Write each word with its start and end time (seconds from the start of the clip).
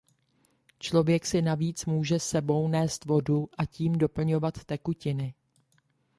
Člověk 0.79 1.25
si 1.25 1.41
navíc 1.41 1.85
může 1.85 2.19
s 2.19 2.29
sebou 2.29 2.67
nést 2.67 3.05
vodu 3.05 3.49
a 3.57 3.65
tím 3.65 3.97
doplňovat 3.97 4.63
tekutiny. 4.65 5.33